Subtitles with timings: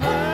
[0.00, 0.31] heart.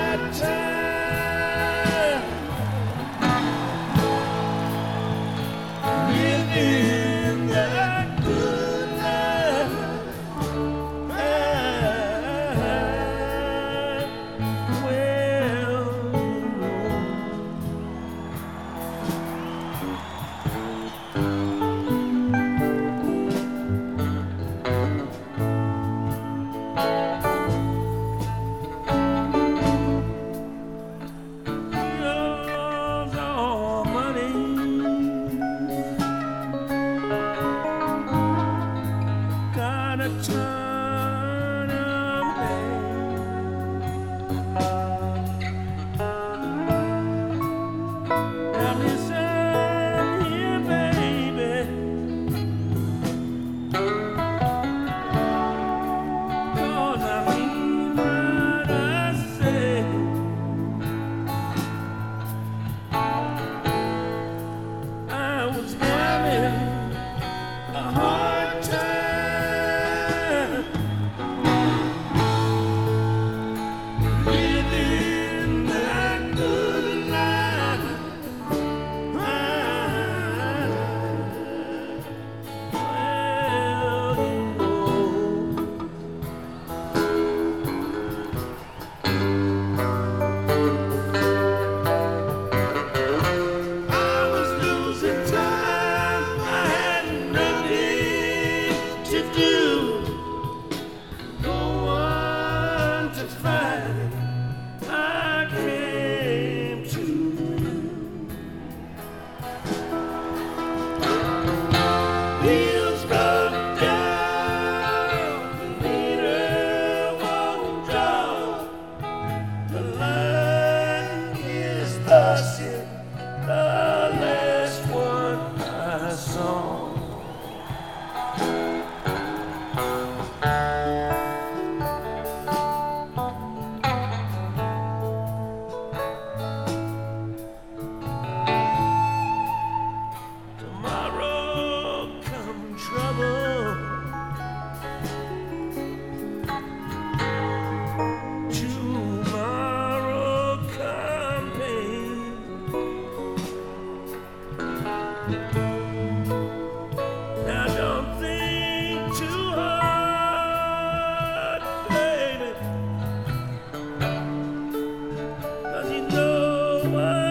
[166.88, 167.27] world.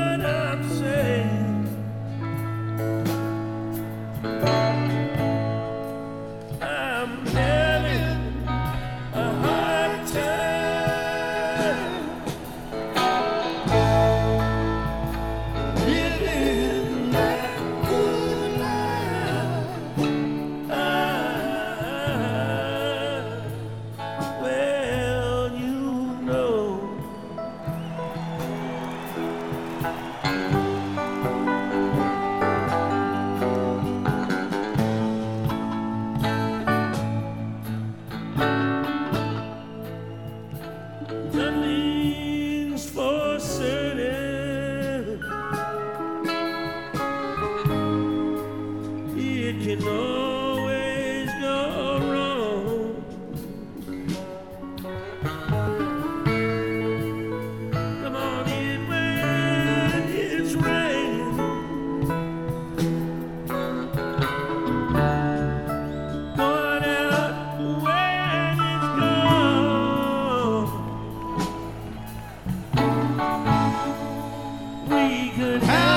[75.38, 75.97] good.